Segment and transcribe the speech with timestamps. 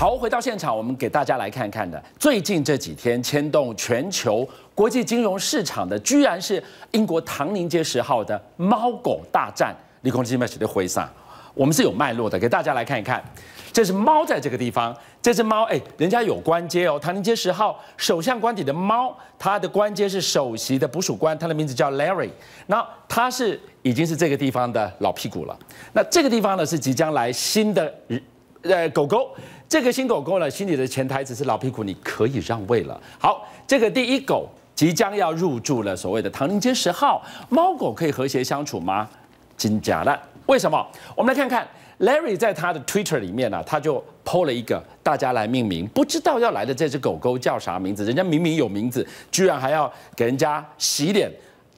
[0.00, 9.76] 好，回到现场，我们给大家来看看的，最近这几天牵动全球国际金融市场的，居然是英国唐宁街十号的猫狗大战。
[10.00, 11.06] 立功基金的挥洒，
[11.52, 13.22] 我们是有脉络的，给大家来看一看。
[13.74, 22.30] 这是猫在这个地方，这只猫，哎，人家有官阶哦，唐宁街十号首相官邸的猫，它的官阶是首席的捕鼠官，它的名字叫 Larry。
[22.68, 25.54] 那它是已经是这个地方的老屁股了。
[25.92, 27.94] 那这个地方呢，是即将来新的
[28.62, 29.36] 呃狗狗。
[29.70, 33.00] 这个新狗狗呢，心里的潜台词是老屁股，你可以让位了。
[33.20, 39.08] 好，这个第一狗即将要入住了所谓的唐宁街十号，猫狗可以和谐相处吗？
[39.56, 40.20] 真假的？
[40.46, 40.84] 为什么？
[41.14, 41.64] 我们来看看
[42.00, 51.30] Larry 在他的 Twitter 里面呢、他就 PO 了一个大家来命名，不知道要来的这只狗狗叫啥名字，人家明明有名字，居然还要给人家洗脸，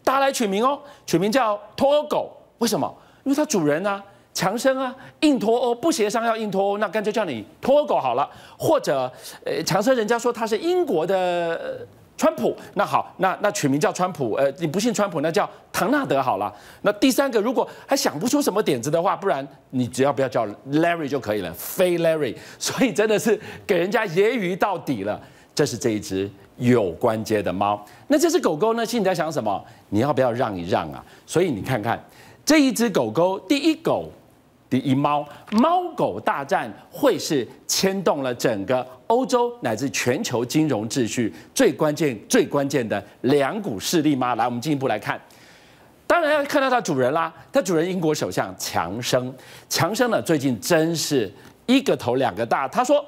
[0.03, 2.91] 大家来取名哦，取名叫脱欧狗，为什么？
[3.25, 4.03] 因为它主人呢、
[4.35, 8.29] 强生啊，硬脱欧不协商要硬脱欧，那干脆叫你脱狗好了。
[8.59, 9.11] 或者，
[9.45, 14.33] 呃，强生人家说他是英国的川普，那好，那那取名叫川普。
[14.35, 16.51] 呃，你不信川普，那叫唐纳德好了。
[16.81, 22.35] 那第三个，如果还想不出什么点子的话，不然你只要不要叫 Larry 就可以了，非 Larry。
[22.59, 25.21] 所以真的是给人家揶揄到底了。
[25.55, 27.85] 这是这一只有关节的猫。
[28.09, 28.87] 那这只狗狗呢？
[28.87, 29.63] 心里在想什么？
[29.91, 31.05] 你要不要让一让啊？
[31.27, 32.03] 所以你看看
[32.43, 34.11] 这一只狗狗，第一狗。
[34.73, 44.35] 第一猫猫狗大战会是牵动了整个欧洲乃至全球金融秩序最关键、最关键的两股势力吗？
[44.35, 45.21] 来，我们进一步来看。
[46.07, 49.31] 当然要看到它主人啦，它主人英国首相强生。
[49.69, 51.31] 强生呢，最近真是
[51.67, 52.67] 一个头两个大。
[52.67, 53.05] 他说。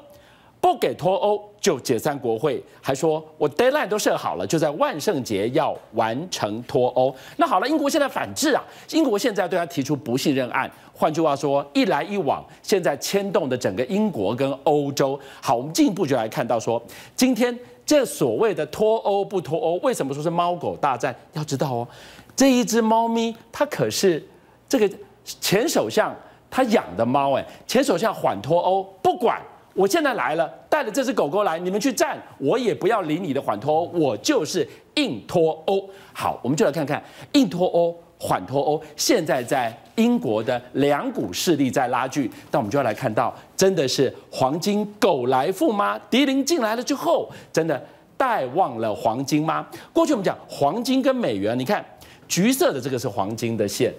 [0.61, 7.15] 不给脱欧就解散国会，还说我 deadline 都设好了，就在万圣节要完成脱欧。
[7.37, 10.71] 那好了，英国现在反制啊，英国现在对他提出不信任案。
[10.97, 15.19] 换句话说，一来一往，现在牵动的整个英国跟欧洲。
[15.43, 16.81] 好，我们进一步就来看到说，
[17.17, 21.15] 今天这所谓的脱欧不脱欧，为什么说是猫狗大战？
[21.33, 21.89] 要知道哦，
[22.37, 24.25] 这一只猫咪它可是
[24.69, 24.89] 这个
[25.25, 26.15] 前首相
[26.49, 29.41] 他养的猫，哎，前首相缓脱欧不管。
[29.75, 35.91] 我现在来了，带着这只狗狗来，你们去战，我也不要理你的缓脱欧，我就是硬脱欧。
[36.13, 37.03] 好，我们就来看看
[37.33, 37.93] 硬脱欧、
[38.27, 42.31] 缓脱欧，现在在英国的两股势力在拉锯。
[42.51, 46.01] 但我们就要来看到，真的是黄金狗来富吗？
[46.09, 47.87] 迪林进来了之后，真的
[48.17, 49.67] 带旺了黄金吗？
[49.93, 51.85] 过去我们讲黄金跟美元，你看
[52.27, 53.93] 橘色的这个是黄金的线，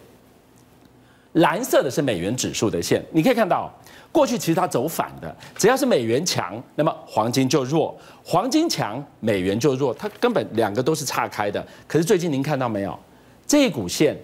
[1.33, 3.71] 蓝色的是美元指数的线，你可以看到。
[4.11, 7.93] 过去其实它走反的，只要是美元强，那么黄金就弱；
[8.23, 9.93] 黄金强，美元就弱。
[9.93, 11.61] 它根本两个都是岔开的。
[11.85, 12.97] 可是最近您看到没有，
[13.47, 14.17] 这一股线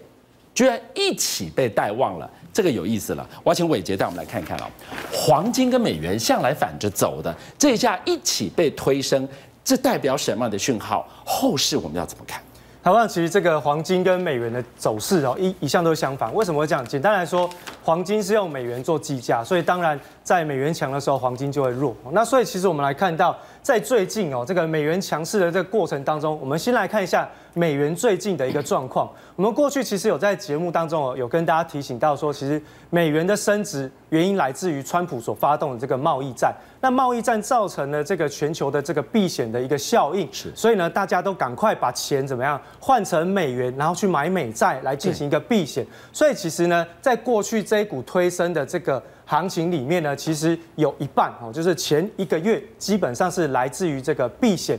[0.54, 3.28] 居然一起被带旺了，这个有意思了。
[3.44, 4.64] 我要请伟杰带我们来看看哦。
[5.12, 9.28] 黄金跟美元向来反着走的，这一下一起被推升，
[9.64, 11.08] 这代表什么样的讯号？
[11.26, 12.42] 后市我们要怎么看？
[12.84, 16.34] 台湾其实这个黄金跟美元的走势哦，一一向都相反。
[16.34, 16.84] 为什么会这样？
[16.84, 17.48] 简单来说，
[17.84, 21.96] 黄金是用美元做计价，所以当然在美元强的时候，黄金就会弱。
[22.12, 29.10] 那所以其实我们来看到，在最近哦，这个美元强势的这个过程当中，我们先来看一下美元最近的一个状况。
[29.36, 36.54] 我们过去其实有在节目当中哦，有跟大家提醒到说，其实美元的升值原因来自于川普所发动的这个贸易战。
[36.84, 45.86] 那贸易战造成了这个全球的这个避险的一个效应，是，所以呢，大家都赶快把钱怎么样换成美元，然后去买美债来进行一个避险。
[46.12, 54.78] 所以其实呢，在过去这一股推升的这个行情里面呢，其实有一半哦，就是前一个月基本上是来自于这个避险，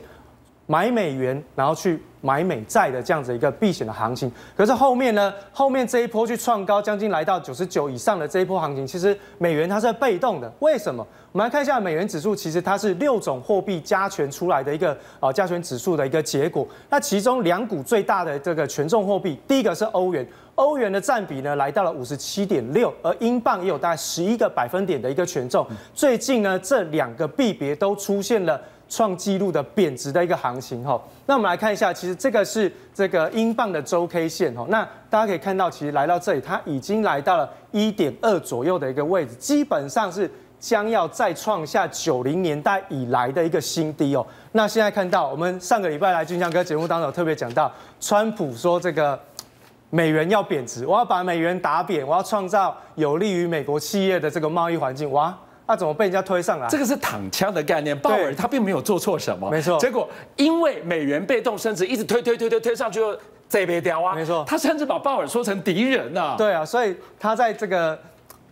[0.66, 2.00] 买美元，然后去。
[2.24, 5.34] 买美债的这样子一个避险的行情，可是后面呢？
[5.50, 10.48] 后面这一波去创高，将近来到九十九以上的这一波行情，其实美元它是被动的。
[10.60, 11.04] 为什么？
[11.32, 16.64] 我们来看一下美元指数，其实它是六种货币加权出来的一个啊加权指数的一个结果。
[16.88, 20.24] 那其中两股最大的这个权重货币，第一个是欧元，
[20.54, 25.66] 欧元的占比呢来到了五十七点六，而英镑也有大概十一个百分点的一个权重。
[25.92, 28.60] 最近呢，这两个币别都出现了。
[28.92, 40.30] 创纪录的贬值的一个行情哈，那我们来看一下，其实这个是这个英镑的周 K 线哈，那大家可以看到，其实来到这里，它已经来到了一点二左右的一个位置，基本上是
[40.60, 44.26] 将要再创下九零年代以来的一个新低哦。
[44.52, 49.18] 那现在看到，我们上个礼拜来俊相哥节目当中特别讲到，川普说这个
[49.88, 55.34] 美元要贬值，我要把美元打扁，我要创造有利于美国企业的这个贸易环境，哇！
[55.66, 56.68] 他怎么被人家推上来？
[56.68, 57.98] 这个是躺枪的概念。
[57.98, 59.78] 鲍尔他并没有做错什么，没错。
[59.78, 63.16] 结果因为美元被动升值，一直推推推推推上去，又
[63.48, 64.44] 这边掉啊，没错。
[64.46, 66.34] 他甚至把鲍尔说成敌人呐。
[66.36, 67.98] 对啊，所以他在这个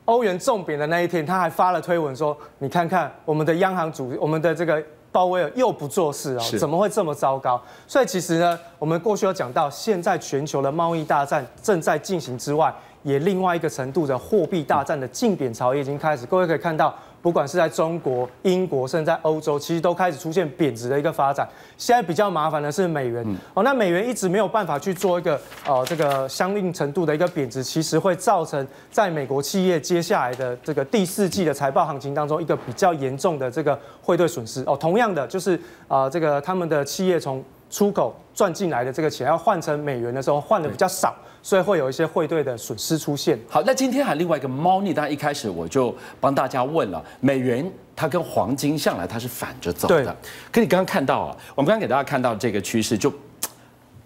[0.07, 16.25] 欧元重贬的那一天，他还发了推文说：“你看看我们的央行主，我们的这个鲍威尔又不做事哦，怎么会这么糟糕？”所以其实呢，我们过去有讲到，现在全球的贸易大战正在进行之外，也另外一个程度的货币大战的竞贬潮也已经开始。
[16.27, 16.95] 各位可以看到。
[17.23, 21.47] 不管是在中国、英国，甚至在欧洲，其实都开始出现贬值的一个发展。
[21.77, 34.75] 现在比较麻烦的是美元哦，那美元一直没有办法去做一个呃这个相应程度的一个贬值，其实会造成在美国企业接下来的这个第四季的财报行情当中一个比较严重的这个汇兑损失哦。
[34.75, 41.15] 同样的，就是啊这个他们的企业从出口赚进来的这个钱要换成美元的时候换的比较少。
[41.43, 43.39] 所以会有一些汇兑的损失出现。
[43.49, 47.65] 好，那今天还另外一个猫腻，当然一开始我就帮大家问了，美元
[47.97, 50.15] 它跟黄金向来它是反着走的。
[50.53, 53.11] 可你刚刚看到啊，我们刚刚给大家看到这个趋势就。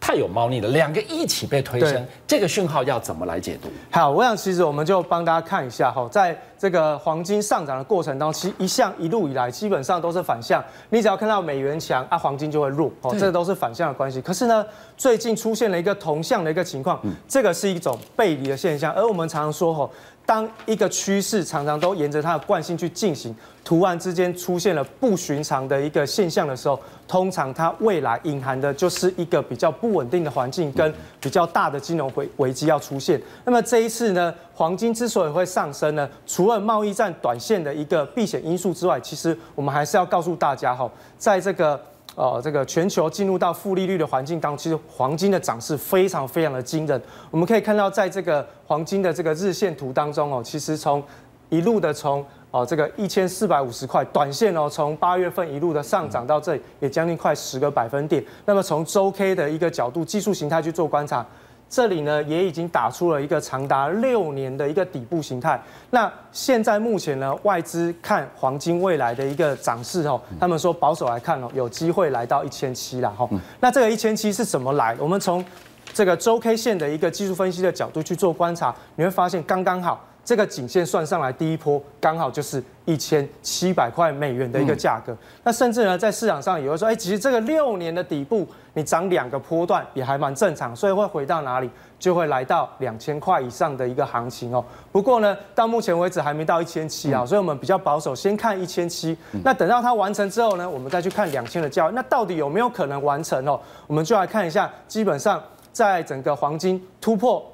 [0.06, 3.70] 太有猫腻了，两个一起被推升，这个讯号要怎么来解读？
[3.90, 14.20] 好，我想其实我们就帮大家看一下哈，在这个黄金上涨的过程当中，其实一向一路以来基本上都是反向，你只要看到美元强啊，黄金就会弱哦，这个都是反向的关系。
[14.20, 14.62] 可是呢，
[14.94, 19.90] 最近出现了一个同向的一个情况，这个是一种背离的现象，而我们常常说吼。
[20.26, 33.20] 当一个趋势常常都沿着它的惯性去进行，突然之间出现了不寻常的一个现象的时候，通常它未来隐含的就是一个比较不稳定的环境跟比较大的金融危危机要出现。
[33.44, 41.80] 那么这一次呢，黄金之所以会上升呢，除了贸易战短线的一个避险因素之外，其实我们还是要告诉大家哈，在这个。
[42.16, 47.00] 呃，这个全球进入到负利率的环境当中，其实黄金的涨势非常非常的惊人。
[47.30, 51.02] 我们可以看到，在这个黄金的这个日线图当中哦，其实从
[51.48, 58.24] 一路的从哦这个一千四百五十块短线哦，从八月份一路的上涨到这里，也将近快十个百分点。
[58.46, 61.26] 那么从周 K 的一个角度，技术形态去做观察。
[61.74, 65.60] 这里呢，也已经打出了一个长达六年的一个底部形态。
[65.90, 73.28] 那现在目前呢，外资看黄金未来的一个涨势哦，他们说保守来看哦，有机会来到一千七了哈。
[73.58, 74.96] 那这个一千七是怎么来？
[75.00, 75.44] 我们从
[75.92, 80.00] 这个周 K 线的一个技术分析的角度去做观察，你会发现刚刚好。
[80.24, 85.14] 这个颈线算上来，第一波刚好就是一千七百块美元的一个价格。
[85.42, 91.68] 那甚至呢，在市场上也会说，哎，其实这个六年的底部，你涨两个波段也还蛮正常，所以会回到哪里，
[91.98, 94.64] 就会来到两千块以上的一个行情哦。
[94.90, 99.14] 不过呢，到目前为止还没到一千七啊，所以我们比较保守，先看一千七。
[99.42, 101.92] 那等到它完成之后呢，我们再去看两千的价位。
[101.92, 103.60] 那到底有没有可能完成哦？
[103.86, 107.44] 我们就来看一下，基本上在整个黄金突破。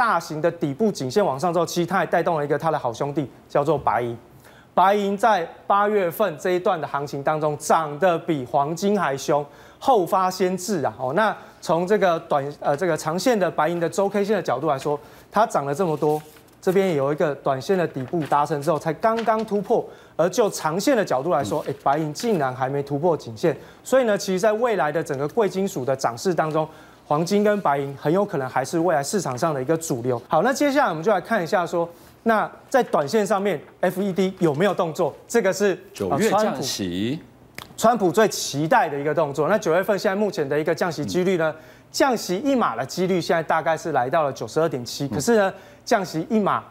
[0.00, 4.16] 大型的底部颈线往上之后，其实它也带动了一个它的好兄弟，叫做白银。
[4.72, 9.44] 白银在八月份这一段的行情当中，涨得比黄金还凶，
[9.78, 10.94] 后发先至啊！
[10.98, 14.98] 哦，那从这个短呃这个长线的白银的周 K 线的角度来说，
[15.30, 16.22] 它涨了这么多，
[16.62, 19.86] 这边有一个短线的底部达成之后，才刚刚突破。
[20.16, 23.54] 而就长线的角度来说，哎，白银竟然还没突破颈线，
[23.84, 26.66] 所以呢，其实在未来的整个贵金属的涨势当中，
[27.10, 30.22] 黄金跟白银很有可能还是未来市场上的一个主流。
[30.28, 31.88] 好，那接下来我们就来看一下说，
[32.22, 35.12] 那在短线上面，FED 有没有动作？
[35.26, 37.18] 这个是九月降息，
[37.76, 39.48] 川普最期待的一个动作。
[39.48, 41.52] 那九月份现在目前的一个降息几率呢？
[41.90, 45.08] 降息一码的几率现在大概是来到了九十二点七。
[45.08, 45.52] 可是呢，
[45.84, 46.62] 降息一码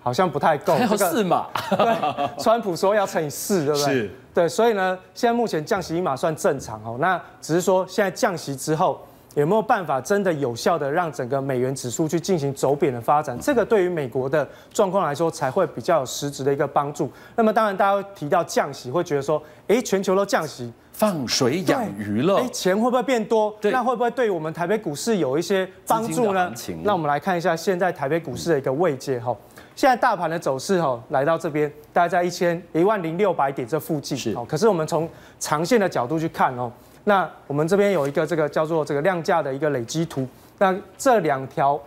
[0.00, 1.48] 好像不太够，还有四码。
[1.68, 3.92] 对，川普说要乘以四，对不对？
[3.92, 4.10] 是。
[4.32, 6.96] 对，所以呢，现在目前降息一码算正常哦。
[6.98, 8.98] 那只是说现在降息之后。
[9.34, 13.38] 有没有办法真的有效的让整个美元指数去进行走贬的发展？
[13.40, 17.10] 这个对于美国的状况来说才会比较有实质的一个帮助。
[17.34, 23.54] 那么当然，大家会提到降息，会觉得说，哎，全球都降息，放水养鱼了，哎，钱会不会变多？
[23.62, 26.52] 那会不会对我们台北股市有一些帮助呢？
[26.82, 29.34] 那我们来看一下现在台北股市的一个位阶哈。
[29.74, 34.18] 现在大盘的走势哈，来到这边，大概在一千一万零六百点这附近。
[34.18, 34.36] 是。
[34.46, 35.08] 可是我们从
[35.40, 36.70] 长线的角度去看哦。
[37.04, 40.26] 那我们这边有一个这个叫做这个量价的一个累积图，
[40.58, 41.80] 那这两条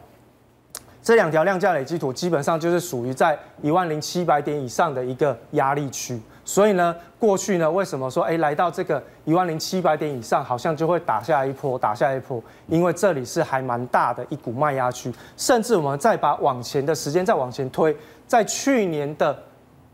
[1.02, 17.96] 这两条量价累积图基本上就是属于在一万零七百点以上的一个压力区，所以呢，过去呢为什么说哎来到这个一万零七百点以上，好像就会打下一波，打下一波，因为这里是还蛮大的一股卖压区，甚至我们再把往前的时间再往前推，
[18.28, 19.38] 在去年的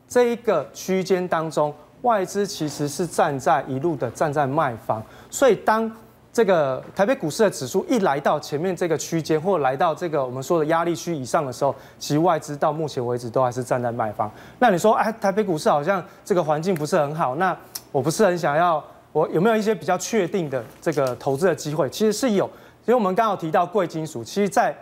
[0.07, 1.71] 这一个区间当中。
[2.01, 5.89] 外资其实是站在一路的站在卖方，所以当
[6.33, 14.31] 这个台北股市的指数一来到前面这个区间，或来到这个我们说的压力区以上的时候，其实外资到目前为止都还是站在卖方。
[14.57, 17.55] 那你说，哎，台北股市好像这个环境不是很好，那
[17.91, 18.81] 我不是很想要，
[19.11, 21.89] 我有没有一些比较确定的这个投资的机会？
[21.89, 22.45] 其实是有，
[22.85, 24.75] 因为我们刚好提到贵金属，其实在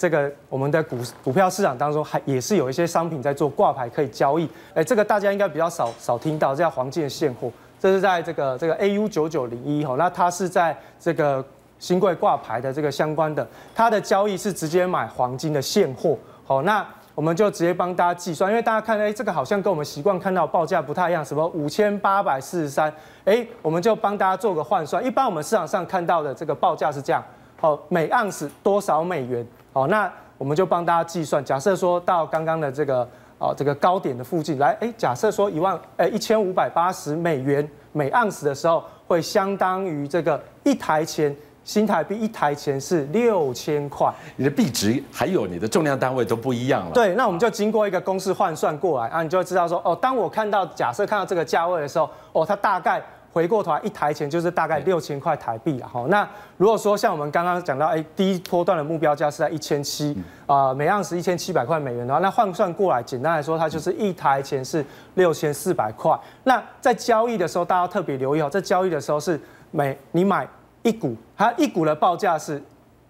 [0.00, 11.44] 这个我们的股股票市场当中还也是有一些商品在做挂牌可以交易，哎，这个大家应该比较少少听到，这叫黄金的现货，这是在这个这个 AU 九九零一哈，那它是在这个
[11.78, 16.16] 新贵挂牌的这个相关的，它的交易是直接买黄金的现货，
[16.46, 16.82] 好，那
[17.14, 22.90] 我们就直接帮大家计算，因为大家看，哎，这个好像跟我们习惯看到报价不太一样，什么五千八百四十三，
[23.26, 27.22] 哎，我们就帮大家做个换算，一般我们市场上看到的这个报价是这样，
[27.60, 29.46] 好，每盎司多少美元？
[29.72, 31.44] 好，那我们就帮大家计算。
[31.44, 33.08] 假设说到刚刚的这个
[33.38, 44.12] 哦，这个高点的附近来，哎，假设说一万，哎，一千五百八十美元每盎司的时候，会相当于这个一台钱新台币一台钱是六千块。
[44.36, 46.90] 你的币值还有你的重量单位都不一样了。
[46.92, 53.00] 对，那我们就经过一个公式换算过来啊，你就会知道说，哦，当我看到假设看到这个价位的时候，哦，它大概。
[53.32, 55.88] 回过头来，一台钱就是大概六千块台币啊。
[55.92, 64.84] 好，那如果说像我们刚刚讲到，哎，第一波段的目标价是在一千七啊，每盎司一千七百块美元的话，那换算过来，简单来说，它就是一台钱是
[65.14, 66.18] 六千四百块。
[66.44, 70.48] 那在交易的时候，大家特别留意哦，在交易的时候是每你买
[70.82, 72.60] 一股，它一股的报价是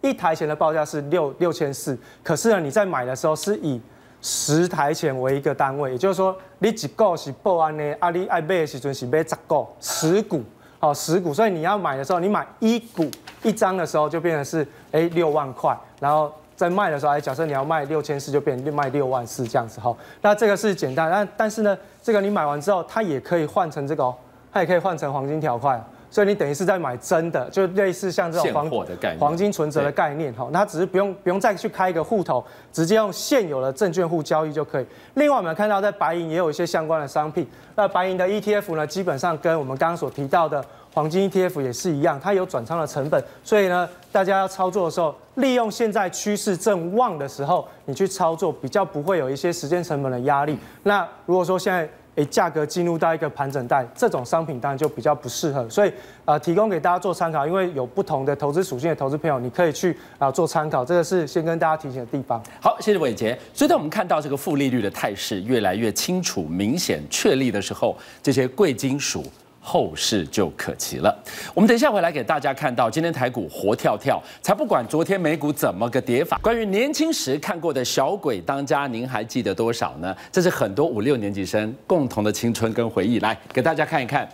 [0.03, 3.81] 一台钱的报价是六六千四，可是呢，你在买的时候是以
[4.23, 10.43] 十台钱为一个单位，也就是说，你一个是报安的，啊，你爱买的时阵是买十个，十股，
[10.79, 13.11] 好，十股，所以你要买的时候，你买一股
[13.43, 19.97] 一张的时候，就变成是哎六万块，然后在卖的时候，哎，假设你要卖六千四，就变成卖六万四这样子哈。
[20.21, 24.15] 那这个是简单，但但是呢，这个你买完之后，它也可以换成这个哦，
[24.53, 25.83] 它也可以换成黄金条块。
[26.11, 28.71] 所以你等于是在买真的，就类似像这种黄
[29.19, 34.87] 黄金存折的概念哈，那只是不用不用再去开一个户头，直接用现有的证券户交易就可以。
[35.15, 50.59] 另外我们看到在白银也有一些相关的商品，那白银的 ETF 呢，基本上跟我们刚刚所提到的黄金 ETF 也是一样，它有转仓的成本，所以呢，大家要操作的时候，利用现在趋势正旺的时候，你去操作比较不会有一些时间成本的压力。
[50.83, 55.93] 那如果说现在诶，价格进入到一个盘整带，这种商品当然就比较不适合，所以
[56.25, 62.43] 呃，提供给大家做参考，因为有不同的投资属性的投资朋友，你可以去啊做参考，这个是先跟大家提醒的地方。
[62.61, 63.39] 好，谢谢伟杰。
[63.55, 69.25] 所以当我们看到这个负利率的态势越来越清楚、明显、确立的时候，这些贵金属。
[69.61, 71.17] 后市就可期了。
[71.55, 76.37] 我们等一下回来给大家看到，今天台股活跳跳，才不管昨天美股怎么个跌法。
[76.43, 80.17] 关于年轻时看过的小鬼当家，您还记得多少呢？
[80.33, 83.21] 这是很多五六年级生共同的青春跟回忆。
[83.21, 84.27] 来给大家看一看，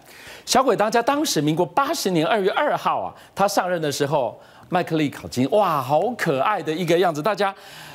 [0.45, 7.53] 小鬼当家，当时民国八十年二月二号啊，他上任的时候，麦克利考金，哇，好可爱的一个样子，大家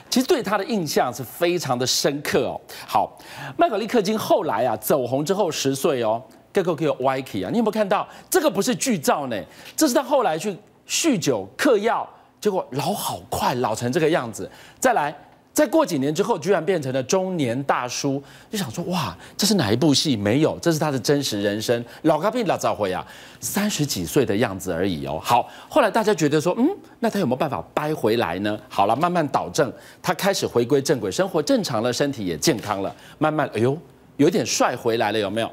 [0.09, 2.59] 其实对他的印象是非常的深刻哦。
[2.85, 3.17] 好，
[3.55, 6.21] 麦克利克金后来啊走红之后十岁哦。
[6.63, 7.50] 个个有 YK 啊！
[7.51, 9.38] 你有没有看到这个不是剧照呢？
[9.75, 12.08] 这是他后来去酗酒嗑药，
[12.39, 14.50] 结果老好快，老成这个样子。
[14.79, 15.15] 再来，
[15.53, 20.15] 再过几年之后，居然变成了中年大叔，就想说哇，这是哪一部戏？
[20.15, 21.84] 没有，这是他的真实人生。
[22.03, 23.05] 老咖病老早回啊，
[23.39, 25.20] 三十几岁的样子而已哦。
[25.24, 26.67] 好，后来大家觉得说，嗯，
[27.00, 28.60] 那他有没有办法掰回来呢？
[28.67, 33.77] 好了，慢慢导正，他开始回归正轨，生活正常了，身体也健康了，慢慢，哎呦，
[34.17, 35.51] 有点帅回来了，有没有？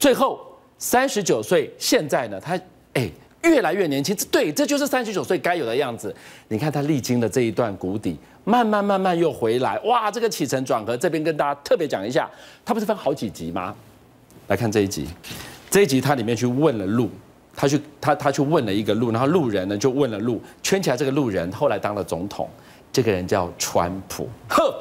[0.00, 0.40] 最后
[0.78, 2.58] 三十九岁，现在呢，他
[2.94, 3.08] 哎
[3.42, 6.14] 越来越年轻，对，这就是三十九岁该有的样子。
[6.48, 12.28] 你看他历经了这一段谷底，慢慢慢慢又回来，哇，这个起承转合，这边跟大家特别讲一下，
[12.64, 13.74] 他不是分好几集吗？
[14.48, 15.06] 来看这一集，
[15.70, 17.10] 这一集他里面去问了路，
[17.54, 22.48] 他去他他去问了一个路，然后路人呢就问了路，圈起来这个路人后来当了总统，
[22.90, 24.74] 这个人叫川普，呵，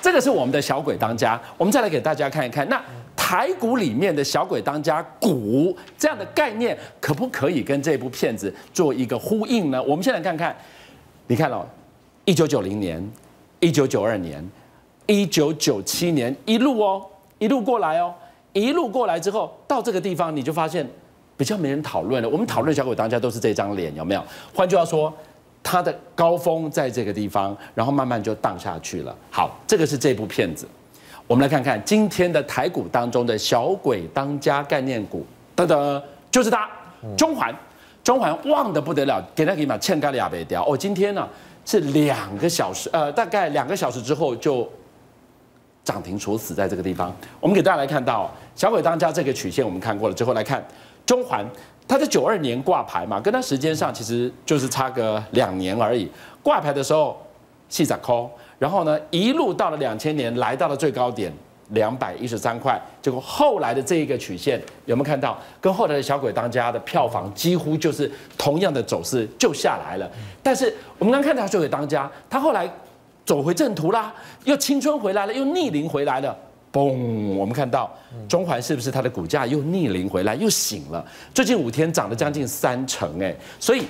[0.00, 2.80] 这个是我们的小鬼当家，我们再来给大家看一看那。
[3.26, 9.82] 台股里面的小鬼当家股这样的概念，可不可以跟这部片子做一个呼应呢？
[9.82, 10.54] 我们先来看看，
[11.26, 11.64] 你看哦，
[12.26, 13.02] 一九九零年、
[13.60, 14.46] 一九九二年、
[15.06, 17.02] 一九九七年一路哦，
[17.38, 18.12] 一路过来哦，
[18.52, 20.86] 一路过来之后到这个地方，你就发现
[21.38, 22.28] 比较没人讨论了。
[22.28, 24.22] 我们讨论小鬼当家都是这张脸，有没有？
[24.54, 25.10] 换句话说，
[25.62, 29.16] 它的高峰在这个地方，然后慢慢就荡下去了。
[29.30, 30.68] 好，这个是这部片子。
[31.26, 36.68] 我们来看看今天的台股当中的小鬼当家概念股，等等，就是它，
[37.16, 37.54] 中环，
[38.02, 40.62] 中环旺的不得了，给它给嘛，欠干了也没掉。
[40.66, 41.26] 哦，今天呢
[41.64, 44.68] 是两个小时，呃，大概两个小时之后就
[45.82, 47.14] 涨停锁死在这个地方。
[47.40, 50.62] 我们给大家来看到小鬼当家这个曲线，我们看过了之后来看
[51.06, 51.42] 中环，
[51.88, 56.06] 它在九二年挂牌嘛，跟它时间上其实就是差个两年而已。
[56.42, 57.16] 挂牌的时候
[57.70, 58.30] 细仔抠。
[58.58, 61.32] 然后呢，一路到了两千年，来到了最高点
[61.70, 62.80] 两百一十三块。
[63.02, 65.38] 结果后来的这一个曲线有没有看到？
[65.60, 70.10] 跟后来的小鬼当家的票房几乎就是同样的走势，就下来了。
[70.42, 72.70] 但是我们刚看到小鬼当家，他后来
[73.24, 76.36] 走回正途啦，又青春回来了，又逆龄回来了。
[76.72, 77.88] 嘣，我们看到
[78.28, 81.04] 中环是不是它的股价又逆龄回来，又醒了？
[81.32, 83.84] 最近五天涨了将近三成，哎，所以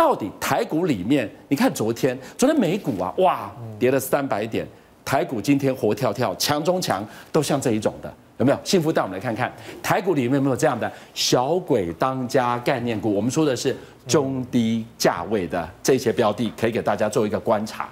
[0.00, 4.66] 到底台股里面，你看昨天，昨天美股啊，哇，跌了三百点，
[5.04, 8.58] 台股今天活跳跳，强中强，都像这一种的，有没有？
[8.64, 9.52] 幸福带我们来看看
[9.82, 13.12] 台股里面有没有这样的小鬼当家概念股？
[13.12, 13.76] 我们说的是
[14.06, 17.86] 中低价位的这些标的，可以给大家做一个观察。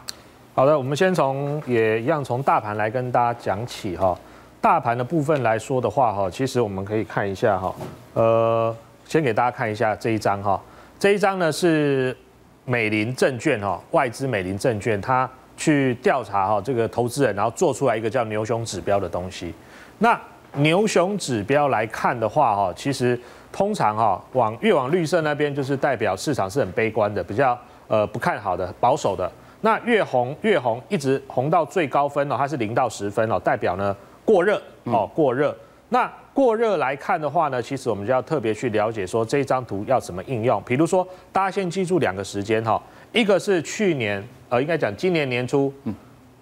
[0.54, 4.18] 好的，我们先从也一样从大盘来跟大家讲起哈。
[4.62, 7.74] 大盘的部分来说的话，哈，其实我们可以看一下哈，
[8.14, 8.74] 呃，
[9.06, 10.58] 先给大家看一下这一张哈，
[10.98, 12.16] 这一张呢是
[12.64, 19.54] 美林证券哈，外资美林证券，它去调查哈这个投资人，然后做出来一个叫牛熊指标的东西。
[19.98, 20.20] 那
[20.54, 23.18] 牛熊指标来看的话，哈，其实
[23.52, 29.30] 通常哈往越往绿色那边，就是代表市场是很悲观的，比较呃不看好的、保守的。
[29.60, 33.96] 那越红越红，一直红到最高分哦，它是零到十分哦，代表呢。
[34.24, 35.56] 过热哦，过热。
[35.88, 40.62] 那过热来看的话呢，其实我们就要特别去了解说这张图要怎么应用。
[40.64, 42.80] 比如说，大家先记住两个时间哈，
[43.12, 45.74] 一个是去年呃，应该讲今年年初，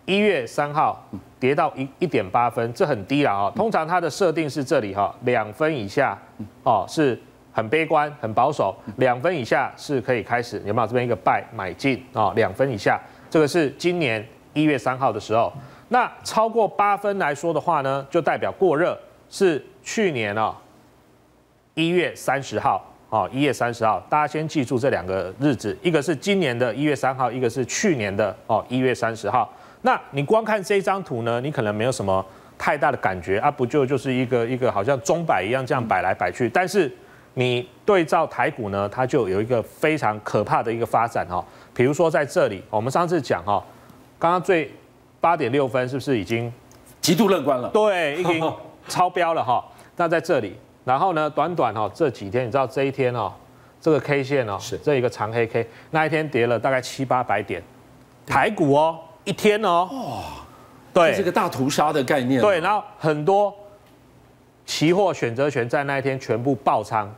[0.05, 1.03] 一月三号
[1.41, 3.51] 跌到一一点八分，这很低了啊。
[3.57, 6.15] 通常它的设定是这里哈，两分以下
[6.63, 7.19] 哦是
[7.51, 12.35] 很悲观、很保守，两分以下是可以开始有没有这边一个 buy 买进啊？
[12.37, 13.01] 两分以下，
[13.31, 14.23] 这个是今年
[14.53, 15.51] 一月三号的时候。
[15.89, 18.99] 那超过八分来说的话呢，就代表过热，
[19.29, 20.55] 是去年哦
[21.75, 29.53] 一月三十号哦一月三十号，大家先记住这两个日子，一个是今年的一月三号，一个是去年的哦一月三十号。
[29.83, 32.25] 那你光看这张图呢，你可能没有什么
[32.57, 36.91] 太大的感觉啊，不就就是一个一个好像钟摆一样这样摆来摆去，但是
[37.35, 41.45] 你对照台股呢，它就有一个非常可怕的一个发展哈。
[41.75, 43.63] 比如说在这里，我们上次讲哈，
[44.19, 44.71] 刚刚最。
[45.19, 46.53] 八点六分是不是已经
[47.01, 47.69] 极度乐观了？
[47.71, 48.39] 对，已经
[48.89, 49.65] 超标了哈。
[49.97, 53.33] 那在这里，然后呢，短短哈这几天，你知道这一天哦，
[53.81, 57.63] 这个 K 线哦，是这一个长黑 K，那一天跌了大概七八百点，
[58.27, 60.23] 台股哦，一天哦，哇，
[60.93, 62.41] 对，这是个大屠杀的概念。
[62.41, 63.55] 对，然后很多
[64.65, 67.11] 期货选择权在那一天全部爆仓，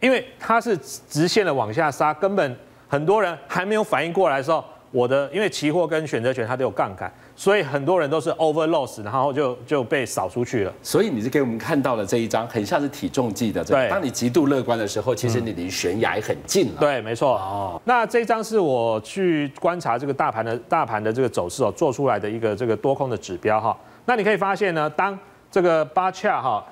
[0.00, 2.56] 因为它是直线的往下杀，根本
[2.88, 4.64] 很多人还没有反应过来的时候。
[4.90, 10.72] 我的因为期货跟选择权它都有杠杆，所以很多人都是 over loss，然后就就被扫出去了。
[10.82, 13.62] 所以你是给我们看到了这一张，很像是体重计的。
[13.64, 16.80] 对，当你极度乐观的时候，其实你离悬崖很近了。
[16.80, 17.36] 对，没错。
[17.36, 23.76] 哦，那这一张是我去观察这个大盘的大盘的这个走势哦，做出来的一个这个多空的指标哈。
[24.06, 25.18] 那你可以发现呢，当
[25.50, 26.64] 这个 bar chart 哈，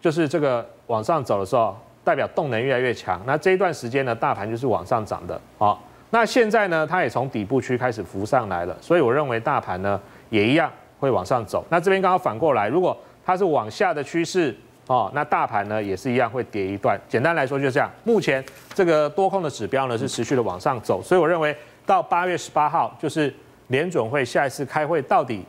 [0.00, 3.20] 就是这个往上走的时候，代表动能越来越强。
[3.26, 5.76] 那这一段时间呢，大盘就是往上涨的啊。
[6.10, 11.62] 那现在呢，它也从底部区开始浮上来了，所以我认为大盘呢也一样会往上走。
[11.68, 16.98] 那这边刚好反过来，如果它是往下的趋势哦，那大盘呢也是一样会跌一段。
[17.10, 17.90] 简单来说就这样。
[18.04, 18.42] 目前
[18.72, 23.32] 这个多空的指标呢是持续的往上走，所以我认为到八月十八号就是
[23.66, 25.44] 联准会下一次开会到底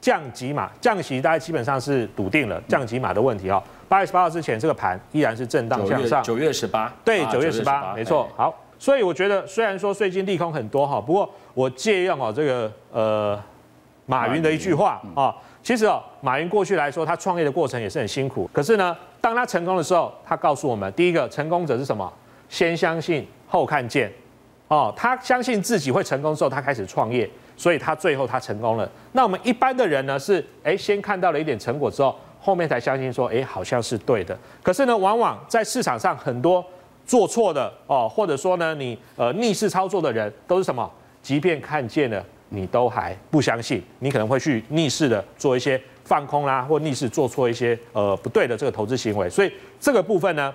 [0.00, 3.62] 降几码，降息大家基本上是笃定了降几码的问题哦。
[3.90, 6.22] 八月十八号之前这个盘依然是震荡向上。
[6.22, 8.26] 九月十八，对，九月十八，没错。
[8.34, 8.54] 好。
[8.78, 13.42] 所以我觉得，虽然说最近利空很多哈，不过我借用哦这个呃
[14.06, 18.48] 马云的一句话啊，其实哦马云过去来说，他创业的过程也是很辛苦。
[18.52, 22.10] 可是呢，当他成功的时候，他告诉我们，第一个成功者是什么？
[22.48, 24.12] 先相信后看见。
[24.68, 28.88] 哦，他相信自己会成功之后，他开始创业，所以他最后他成功了。
[29.12, 34.38] 那我们一般的人呢，是哎先看到了一点成果之后，后面才相信说，哎好像是对的。
[34.62, 36.64] 可是呢，往往在市场上很多。
[37.08, 40.88] 做错的哦，或者说呢，你呃逆势操作的人都是什么？
[41.22, 49.28] 即便看见了，你都还不相信，你可能会去逆势的做一些放空啦，或逆势做错一些呃不对的这个投资行为。
[49.30, 50.54] 所以这个部分呢，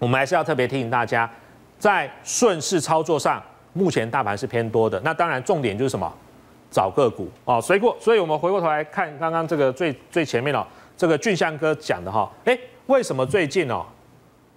[0.00, 1.30] 我们还是要特别提醒大家，
[1.78, 3.40] 在顺势操作上，
[3.72, 5.00] 目前大盘是偏多的。
[5.04, 6.12] 那当然重点就是什么？
[6.68, 7.60] 找个股哦。
[7.60, 13.86] 所以过，所以我们回过头来看刚刚这个最最前面哦，这个俊相哥讲的哈，哎，为什么最近哦？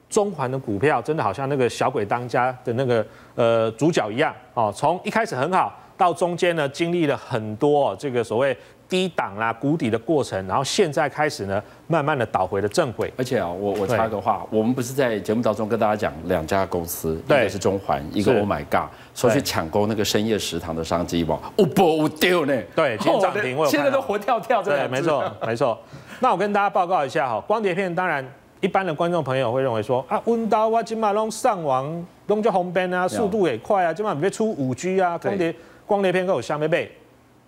[0.09, 13.13] 中环的股票真的好像那个小鬼当家的那个呃主角一样哦，从一开始很好，到中间呢经历了很多这个所谓低档啦、谷底的过程，然后现在开始呢慢慢的倒回了正轨。
[13.15, 21.39] 而且啊，我我插个话，我们不是在节目当中跟大家讲两家公司，一个是中环，一个 Oh My God，说去抢攻那个深夜食堂的商机吗？
[21.57, 22.59] 哦不，我丢呢。
[22.75, 25.77] 对，今天涨停，我现在都活跳跳，对，没错没错。
[26.19, 28.25] 那我跟大家报告一下哈，光碟片当然。
[28.61, 36.91] 一般的观众朋友会认为说啊，温刀啊，今马龙上网弄就红边啊，速度也快啊，今晚别出五 G 啊，光碟光碟片够有下面背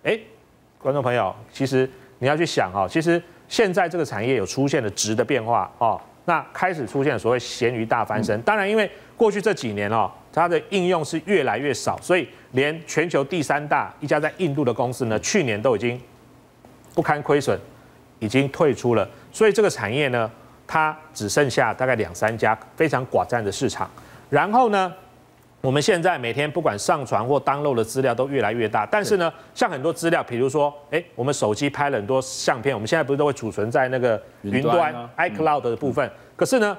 [0.03, 0.17] 哎，
[0.79, 8.41] 观众朋友，其实你要去想啊，其实现在这个产业有出现了值的变化哦，那开始出现所谓咸鱼大翻身。
[8.43, 15.99] 当然，因为过去这几年哦，它的应用是越来越少，所以连全球第三大一家在印度的公司呢，去年都已经
[16.95, 17.59] 不堪亏损，
[18.19, 19.07] 已经退出了。
[19.31, 20.31] 所以这个产业呢，
[20.71, 23.91] 它只剩下大概两三家非常寡占的市场。
[24.29, 24.89] 然后呢，
[25.59, 36.09] 我们现在每天不管上传或 download 的资料都越来越大，但是呢，像很多资料，比如说，哎，我们手机拍了很多相片，我们现在不是都会储存在那个云端 iCloud 的部分？
[36.37, 36.77] 可是呢，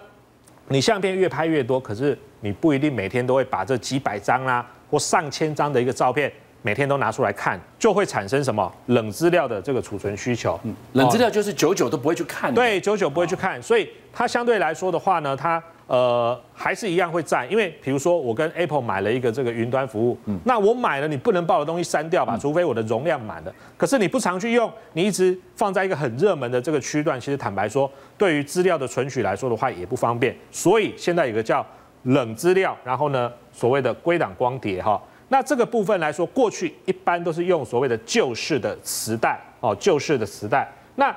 [0.68, 6.32] 你相片越拍越多，可是你不一定每天都会把这几百张啦或上千张的一个照片。
[6.62, 10.58] 每天都拿出来看，就会产生什么冷资料的这个储存需求。
[10.62, 12.54] 嗯，冷资料就是久久都不会去看。
[12.54, 17.44] 对，久久不会去看，所以它相对来说的话呢，它呃还是一样会在。
[17.46, 22.38] 因为比如说我跟 Apple 买了一个这个云端服务，嗯，那我买了，你不能把我的东西删掉吧？
[22.40, 23.52] 除非我的容量满了。
[23.76, 30.32] 可是你不常去用，你一直放在一个很热门的这个区段，其实坦白说，对于资料的存取来说的话也不方便。
[30.52, 31.66] 所以现在有个叫
[32.04, 35.02] 冷资料，然后呢，所谓的归档光碟哈。
[35.32, 40.70] 那这个部分来说，过去一般都是用所谓的旧式的磁带哦，旧式的磁带。
[40.96, 41.16] 那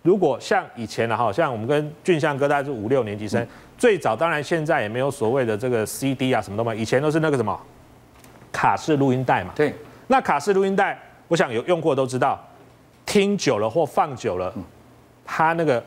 [0.00, 3.46] 如果像以前的哈，像我们跟俊相哥大概是五六年级生，
[3.76, 7.60] 最早当然现在也没有所谓的这个 CD 啊什么都没有，以前都是那个什么
[8.50, 9.52] 卡式录音带嘛。
[9.54, 9.74] 对。
[10.06, 12.42] 那卡式录音带，我想有用过都知道，
[13.04, 14.50] 听久了或放久了，
[15.26, 15.84] 它那个。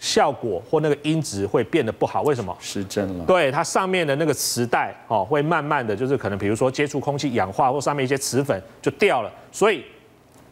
[0.00, 2.56] 效果或那个音质会变得不好，为什么？
[2.58, 3.24] 失真了。
[3.26, 9.84] 对，它上面的那个磁带哦，会慢慢的就是可能，比如说接触空气氧化或上面一些磁粉就掉了，所以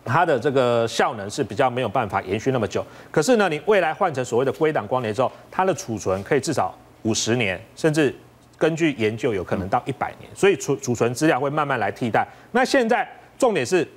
[0.05, 2.85] 它的这个效能是比较没有办法延续那么久。
[3.11, 8.15] 可是呢，你未来换成所谓的归档光碟之后，它的储存可以至少五十年，甚至
[8.59, 12.29] 根据研究有可能到一百年，所以储储存资料会慢慢来替代。
[12.53, 13.09] 那现在
[13.39, 13.89] 重点是。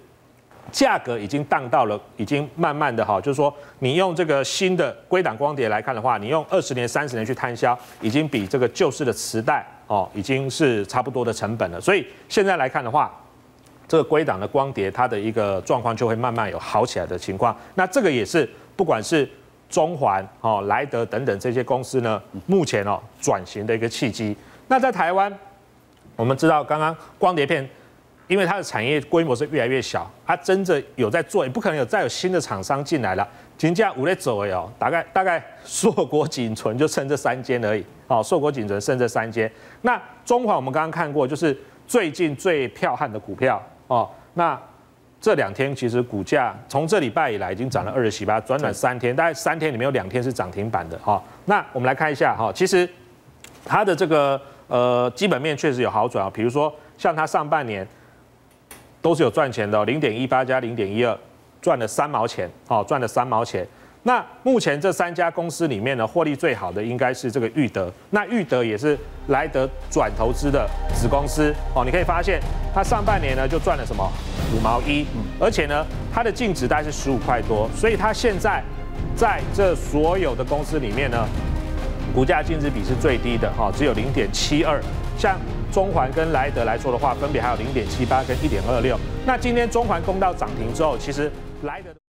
[0.72, 11.82] 价格已经荡到了，已经慢慢的哈，就是说你用这个新的归档光碟来看的话，你用二十年、三十年去摊销，已经比这个旧式的磁带哦，已经是差不多的成本了。
[11.82, 13.12] 所以现在来看的话，
[13.88, 17.54] 这个归档的光碟它的一个状况就会慢慢有好起来的情况。
[17.76, 19.30] 那这个也是不管是
[19.70, 24.34] 中环哦、莱德等等这些公司呢，目前哦转型的一个契机。
[24.70, 25.38] 那在台湾，
[26.16, 27.70] 我们知道刚刚光碟片。
[28.32, 33.28] 因为它的产业规模是越来越小，它真正有在做，也不可能有再有新的厂商进来了。
[33.58, 37.84] 评价五类走诶哦，大概大概硕果仅存就剩这三间而已。
[38.08, 39.52] 哦，硕果仅存剩这三间。
[39.82, 44.10] 那中环我们刚刚看过，就是最近最彪悍的股票哦。
[44.36, 44.58] 那
[45.20, 51.22] 这两天其实股价从这礼拜以来已经涨了二十七趴，短短三天，大概三天里面有两天是涨停板的哈。
[51.44, 52.90] 那我们来看一下哈，其实
[53.66, 57.86] 它的这个呃基本面确实有好转啊，比如说像它上半年。
[59.02, 61.18] 都是有赚钱的，零点一八加零点一二，
[61.62, 63.68] 赚了三毛钱，好，赚了三毛钱。
[64.04, 67.92] 那目前这三家公司里面呢，获利最好的应该是这个裕德。
[68.10, 72.40] 那裕德也是莱德转投资的子公司，哦，你可以发现
[72.74, 74.08] 它上半年呢就赚了什么
[74.56, 75.06] 五毛一，
[75.40, 78.64] 而且呢它的净值大概是十五块多，所以它现在
[79.16, 81.28] 在这所有的公司里面呢，
[82.14, 84.82] 股价净值比是最低的，哈，只有零点七二，
[85.18, 85.40] 像。
[85.72, 88.98] 中环跟莱德来说的话，分别还有零点七八跟一点二六。
[89.26, 91.32] 那今天中环攻到涨停之后，其实
[91.64, 92.01] 莱德。